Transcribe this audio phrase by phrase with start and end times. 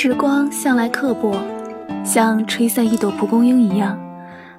[0.00, 1.34] 时光向来刻薄，
[2.04, 3.98] 像吹散一朵蒲公英一样，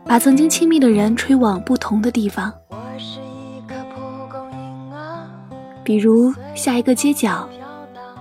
[0.04, 2.54] 把曾经亲密的人吹往不同的地方。
[5.82, 7.48] 比如下一个街角，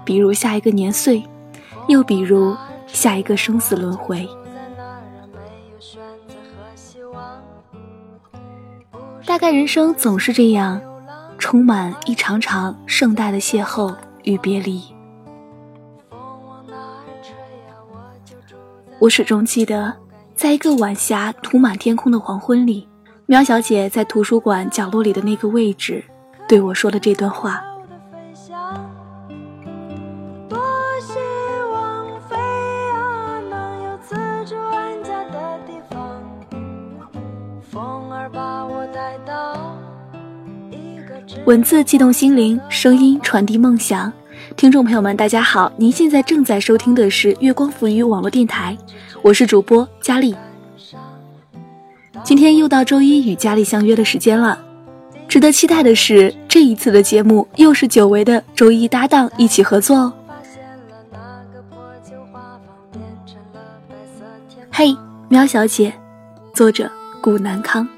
[0.04, 1.20] 比如下一个年岁，
[1.88, 2.56] 又比如
[2.86, 4.24] 下一个生死轮回。
[9.26, 10.80] 大概人生总是这样，
[11.36, 14.80] 充满一场场盛大的邂逅与别离。
[19.00, 19.94] 我始终记得，
[20.34, 22.86] 在一个晚霞涂满天空的黄昏里，
[23.26, 26.02] 喵小姐在图书馆角落里的那个位置，
[26.48, 27.62] 对我说了这段话。
[41.46, 44.12] 文字悸动心灵，声音传递梦想。
[44.58, 48.76] 听众朋友们，大家好，您现在正在收听的是月光浮语网络电台，
[49.22, 50.34] 我是主播佳丽。
[52.24, 54.58] 今天又到周一与佳丽相约的时间了。
[55.28, 60.12] 值得期待的是，这一次的节目又是久违的周一搭档一起合作哦。
[64.72, 64.92] 嘿，
[65.28, 65.94] 喵小姐，
[66.52, 66.90] 作者
[67.22, 67.88] 古南康。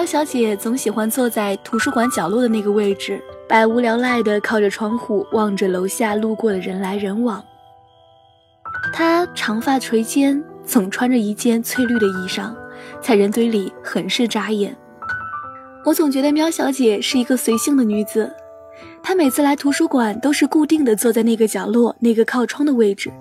[0.00, 7.44] 喵小姐总喜欢坐在图书馆角落的那个位置，百无聊赖地靠着窗户望着楼下路过的人来人往。
[8.94, 12.50] 她长发垂肩，总穿着一件翠绿的衣裳，
[13.02, 14.74] 在人堆里很是扎眼。
[15.84, 18.32] 我总觉得喵小姐是一个随性的女子，
[19.02, 23.12] 她每次来图书馆都是固定的坐在那个角落那个靠窗的位置，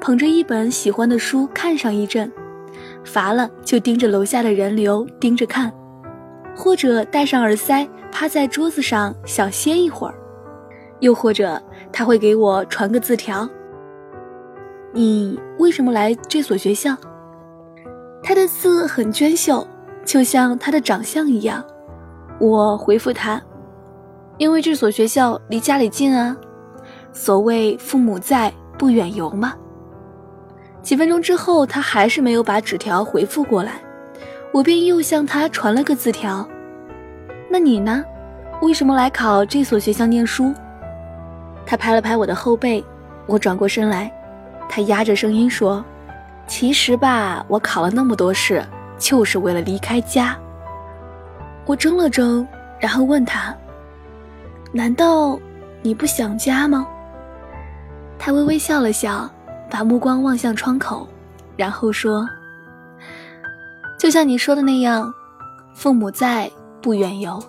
[0.00, 2.30] 捧着一本喜欢的书看上一阵。
[3.02, 5.72] 乏了就盯着楼下的人流盯着看，
[6.58, 10.14] 或者戴上耳塞趴在桌子上小歇一会儿，
[10.98, 13.48] 又或者他会给我传个字条
[14.92, 16.96] ：“你为什么来这所学校？”
[18.24, 19.64] 他的字很娟秀，
[20.04, 21.64] 就像他的长相一样。
[22.40, 23.40] 我回复他
[24.36, 26.36] ：“因为这所学校离家里近啊，
[27.12, 29.54] 所谓父母在，不远游嘛。”
[30.82, 33.80] 几分钟之后，他还是没有把纸条回复过来，
[34.52, 36.46] 我便又向他传了个字条
[37.50, 38.04] ：“那你呢？
[38.62, 40.52] 为什么来考这所学校念书？”
[41.64, 42.84] 他拍了拍我的后背，
[43.26, 44.10] 我转过身来，
[44.68, 45.84] 他压着声音说
[46.46, 48.64] ：“其实吧，我考了那么多试，
[48.98, 50.36] 就是为了离开家。”
[51.66, 52.46] 我怔了怔，
[52.80, 53.54] 然后问他
[54.72, 55.38] ：“难道
[55.82, 56.86] 你不想家吗？”
[58.18, 59.30] 他微微笑了笑。
[59.70, 61.06] 把目光望向窗口，
[61.54, 62.26] 然后说
[63.98, 65.12] ：“就像你说的那样，
[65.74, 66.50] 父母在，
[66.80, 67.42] 不远游。”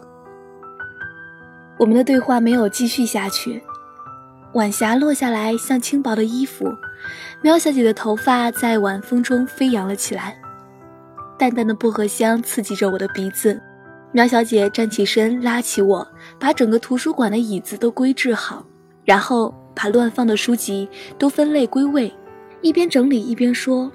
[1.77, 3.61] 我们的对话没有继续下去。
[4.53, 6.73] 晚霞落下来，像轻薄的衣服，
[7.41, 10.37] 喵小姐的头发在晚风中飞扬了起来，
[11.37, 13.61] 淡淡的薄荷香刺激着我的鼻子。
[14.11, 16.07] 喵小姐站起身，拉起我，
[16.39, 18.65] 把整个图书馆的椅子都归置好，
[19.05, 19.53] 然后。
[19.81, 22.13] 把乱放的书籍都分类归位，
[22.61, 23.89] 一边整理一边说：“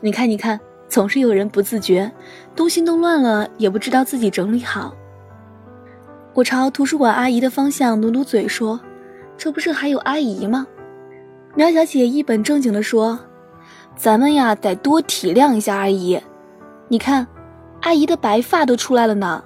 [0.00, 2.10] 你看，你看，总是有人不自觉，
[2.56, 4.94] 东西弄乱了也不知道自己整理好。”
[6.34, 8.80] 我朝图书馆阿姨的方向努努嘴说
[9.36, 10.66] ：“这不是还有阿姨吗？”
[11.54, 13.18] 苗小姐一本正经地说
[13.96, 16.20] ：“咱们呀，得多体谅一下阿姨。
[16.86, 17.26] 你看，
[17.82, 19.42] 阿姨的白发都出来了呢。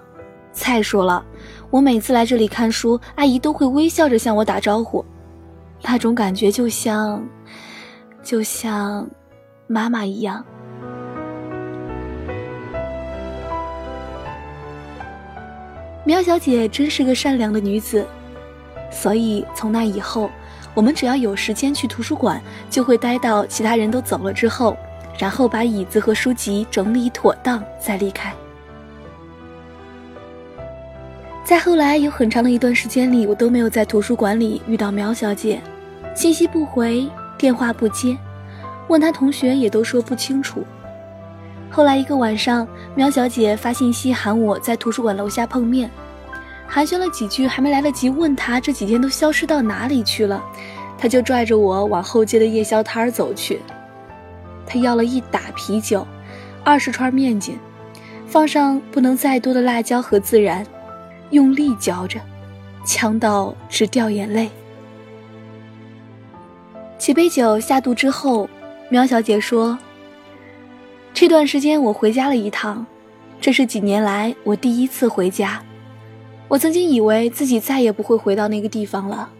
[0.53, 1.25] 再说了，
[1.71, 5.03] 我每次来这里看书，阿姨都会微笑着向我打招呼。”
[5.83, 7.27] 那种感觉就像，
[8.23, 9.09] 就像
[9.67, 10.45] 妈妈一样。
[16.13, 18.07] 苗小姐真是个善良的女子，
[18.91, 20.31] 所以从那以后，
[20.75, 22.39] 我们只要有时间去图书馆，
[22.69, 24.77] 就会待到其他人都走了之后，
[25.19, 28.31] 然后把椅子和书籍整理妥当再离开。
[31.43, 35.63] 在后来有很长的一段时间里，我都没有在图书馆里遇到苗小姐。
[36.15, 37.09] 信息不回，
[37.39, 38.15] 电话不接，
[38.89, 40.63] 问她同学也都说不清楚。
[41.71, 45.91] 后来一个晚上，苗小姐发信息喊我在图书馆楼下碰面，
[46.75, 50.43] 寒暄了几句，还没来得及问他这几天都消失到哪里去了，
[50.97, 53.61] 他就拽着我往后街的夜宵摊儿走去。
[54.67, 56.07] 他要了一打啤酒，
[56.65, 57.59] 二十串面筋，
[58.27, 60.67] 放上不能再多的辣椒和孜然，
[61.29, 62.19] 用力嚼着，
[62.87, 64.49] 呛到直掉眼泪。
[66.97, 68.49] 几杯酒下肚之后，
[68.89, 69.79] 苗小姐说
[71.13, 72.87] ：“这段时间我回家了一趟，
[73.43, 75.63] 这是几年来我第一次回家。
[76.53, 79.31] 我曾经以为自己再也不会回到那个地方了，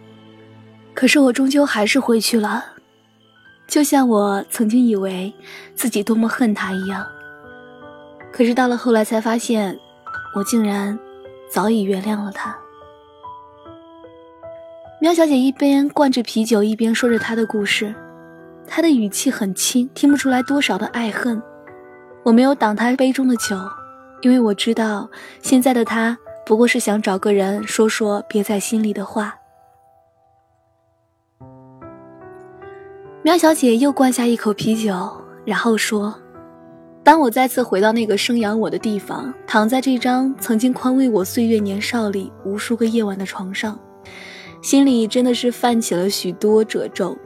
[0.95, 2.65] 可是我终究还是回去了，
[3.67, 5.31] 就像我曾经以为
[5.75, 7.05] 自己多么恨他一样。
[8.31, 9.77] 可是到了后来才发现，
[10.35, 10.97] 我竟然
[11.51, 12.57] 早已原谅了他。
[14.99, 17.93] 苗小姐一边灌着啤酒，一边说着她的故事，
[18.65, 21.39] 她的语气很轻，听不出来多少的爱恨。
[22.23, 23.55] 我没有挡她杯中的酒，
[24.23, 25.07] 因为我知道
[25.43, 29.35] 现在的她不过是想找个人说说憋在心里的话。
[33.23, 34.93] 苗小姐又灌下一口啤酒，
[35.45, 36.13] 然后说
[37.03, 43.79] ：“当我再次回到那个生养我的地方，躺在这张曾经宽慰我岁月年少里无数个夜晚的床上。”
[44.61, 47.17] 心里真的是泛起了许多褶皱，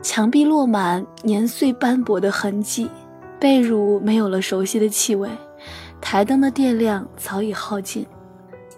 [0.00, 2.88] 墙壁落满年岁斑驳的痕迹，
[3.40, 5.28] 被褥没有了熟悉的气味，
[6.08, 8.06] 台灯的电量早已耗尽。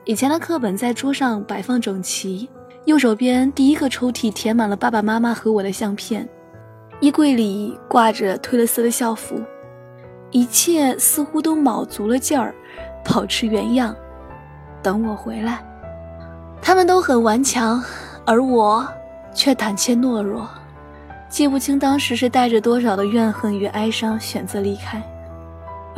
[0.07, 2.49] 以前的课本在桌上摆放整齐，
[2.87, 6.27] 右手边第一个抽屉填满了爸爸妈妈和我的相片，
[7.01, 9.39] 衣柜里挂着褪了色的校服，
[10.31, 12.55] 一切似乎都卯足了劲儿，
[13.05, 13.95] 保持原样，
[14.83, 15.63] 等我回来。
[16.63, 17.85] 他们都很顽强，
[18.25, 18.89] 而我
[19.35, 20.49] 却胆怯懦弱。
[21.29, 25.03] 记不清当时是带着多少的怨恨与哀伤选择离开。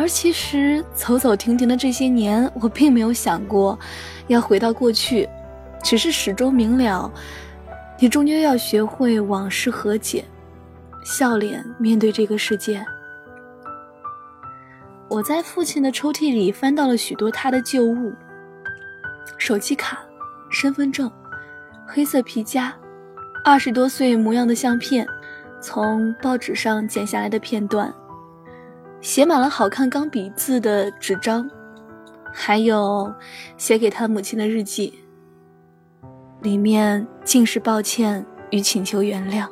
[0.01, 3.79] 而其实走走停停的这些年，我并没有想过
[4.29, 5.29] 要回到过去，
[5.83, 7.13] 只是始终明了，
[7.99, 10.25] 你终究要学会往事和解，
[11.05, 12.83] 笑脸面对这个世界。
[15.07, 18.11] 我在父亲的抽屉里翻到了许多他的旧物，
[19.37, 19.99] 手机卡。
[20.49, 21.09] 身份证，
[21.87, 22.75] 黑色皮夹，
[23.45, 25.07] 二十多岁模样的相片，
[25.61, 27.95] 从报纸上剪下来的片段，
[29.01, 31.49] 写满了好看钢笔字的纸张，
[32.33, 33.13] 还有
[33.57, 34.93] 写给他母亲的日记，
[36.43, 39.49] 里面尽是抱歉与请求原谅。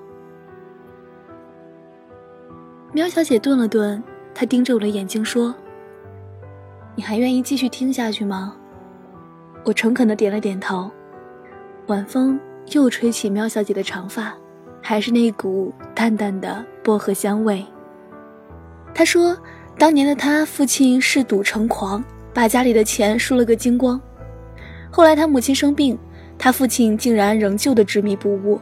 [2.92, 4.02] 苗小姐顿了顿，
[4.34, 5.54] 她盯着我的眼睛说
[6.94, 8.54] ：“你还愿意继续听下去吗？”
[9.64, 10.90] 我诚恳的点了点头，
[11.86, 12.38] 晚风
[12.72, 14.34] 又吹起喵小姐的长发，
[14.82, 17.64] 还是那股淡淡的薄荷香味。
[18.98, 19.38] 他说，
[19.78, 22.02] 当年的他父亲嗜赌成狂，
[22.34, 24.00] 把家里的钱输了个精光。
[24.90, 25.96] 后来他母亲生病，
[26.36, 28.60] 他父亲竟然仍旧的执迷不悟，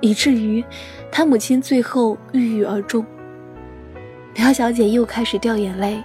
[0.00, 0.64] 以至于
[1.12, 3.04] 他母亲最后郁郁而终。
[4.34, 6.02] 苗小姐又开始掉眼泪，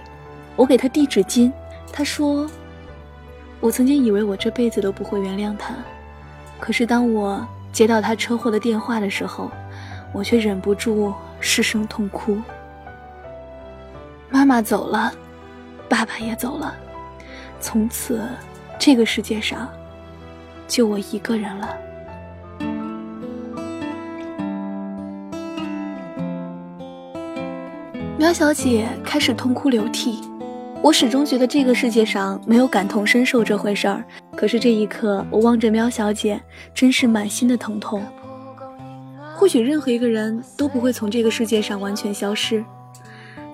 [0.56, 1.50] 我给她递纸巾，
[1.90, 2.46] 她说。
[3.60, 5.74] 我曾经以为我这辈子都不会原谅他，
[6.60, 9.50] 可是当我接到他车祸的电话的时候，
[10.12, 12.36] 我却忍不住失声痛哭。
[14.30, 15.12] 妈妈走了，
[15.88, 16.74] 爸爸也走了，
[17.60, 18.22] 从此
[18.78, 19.68] 这个世界上
[20.66, 21.76] 就我一个人了。
[28.18, 30.20] 苗小姐开始痛哭流涕。
[30.82, 34.04] 我始终觉得这个世界上没有感同身受这回事儿，
[34.36, 36.38] 可是这一刻，我望着喵小姐，
[36.74, 38.04] 真是满心的疼痛。
[39.34, 42.62] 或许任何一个人都不会从这个世界上完全消失，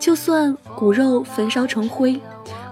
[0.00, 2.18] 就算骨肉焚烧成灰，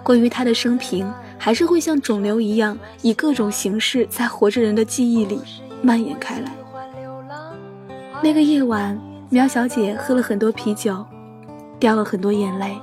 [0.02, 5.38] 关于他的生平，还是会像肿瘤一样，以各种形式在活着人的记忆里
[5.82, 6.50] 蔓延开来。
[8.22, 11.04] 那个夜晚，喵小姐喝了很多啤酒，
[11.78, 12.76] 掉了很多眼泪。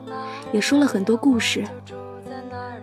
[0.54, 1.66] 也说了很多故事，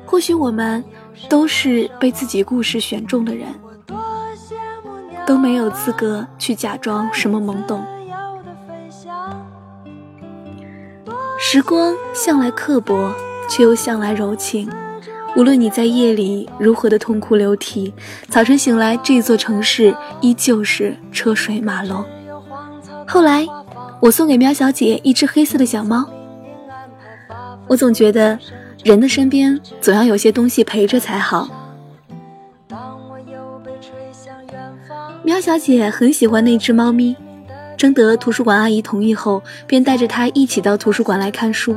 [0.04, 0.84] 或许我们
[1.28, 3.46] 都是被自己故事选中的人，
[5.24, 7.82] 都没有资格去假装什么懵懂。
[11.54, 13.12] 时光向来刻薄，
[13.46, 14.66] 却又向来柔情。
[15.36, 17.92] 无论你在夜里如何的痛哭流涕，
[18.30, 22.02] 早晨醒来，这座城市依旧是车水马龙。
[23.06, 23.46] 后来，
[24.00, 26.08] 我送给喵小姐一只黑色的小猫。
[27.66, 28.38] 我总觉得，
[28.82, 31.46] 人的身边总要有些东西陪着才好。
[35.22, 37.14] 喵小姐很喜欢那只猫咪，
[37.82, 41.76] 征得图书馆阿姨同意后，便带着它一起到图书馆来看书。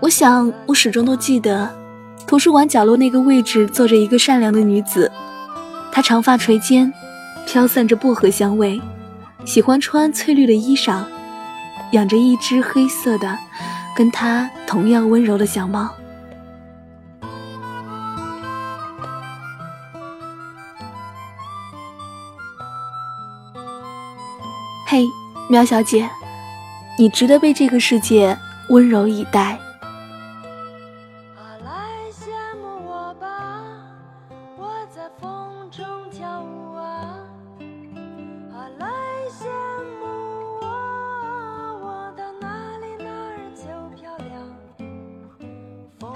[0.00, 1.70] 我想，我始终都记得，
[2.26, 5.08] 图书馆角落那个位置坐着一个善良的女子，
[5.92, 6.92] 她长发垂肩，
[7.46, 8.82] 飘散着薄荷香味，
[9.44, 11.04] 喜欢穿翠绿的衣裳。
[11.92, 13.38] 养着一只黑色的，
[13.96, 15.88] 跟她同样温柔的小猫。
[24.86, 25.06] 嘿，
[25.48, 26.08] 喵小姐，
[26.98, 28.36] 你值得被这个世界
[28.68, 29.58] 温柔以待。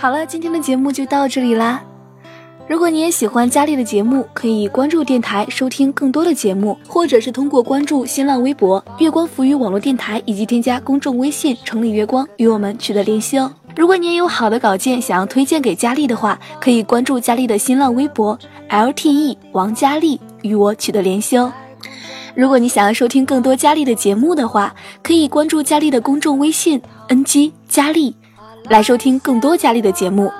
[0.00, 1.82] 好了，今天的节目就到这里啦。
[2.68, 13.50] 如果你也喜欢佳丽的节目，可以关注电台收听更多的节目，或者是通过关注新浪微博“月光浮语网络电台”以及添加公众微信“城里月光”与我们取得联系哦。
[13.74, 21.50] 如果你也有好的稿件想要推荐给佳丽的话，可以关注佳丽的新浪微博 “lte 王佳丽”与我取得联系哦。
[22.34, 28.14] 如果你想要收听更多佳丽的节目的话，可以关注佳丽的公众微信 “ng 佳丽”。
[28.68, 30.30] 来收听更多佳丽的节目。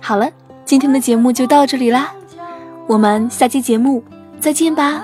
[0.00, 0.28] 好了，
[0.68, 2.12] 今天的节目就到这里啦，
[2.86, 4.04] 我们下期节目
[4.38, 5.02] 再见吧。